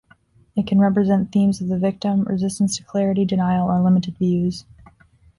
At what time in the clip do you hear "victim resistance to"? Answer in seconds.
1.77-2.83